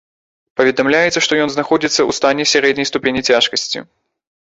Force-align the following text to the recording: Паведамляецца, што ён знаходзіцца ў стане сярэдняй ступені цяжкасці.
Паведамляецца, 0.61 1.19
што 1.27 1.33
ён 1.45 1.49
знаходзіцца 1.57 1.99
ў 1.99 2.11
стане 2.23 2.43
сярэдняй 2.55 2.91
ступені 2.95 3.21
цяжкасці. 3.29 3.89